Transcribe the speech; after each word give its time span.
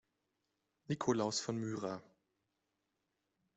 Nikolaus 0.87 1.39
von 1.41 1.57
Myra. 1.59 2.01